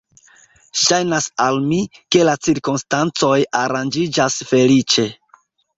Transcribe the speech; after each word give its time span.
Ŝajnas 0.83 1.27
al 1.45 1.59
mi, 1.67 1.79
ke 2.15 2.23
la 2.31 2.35
cirkonstancoj 2.49 3.39
aranĝiĝas 3.65 4.45
feliĉe. 4.53 5.11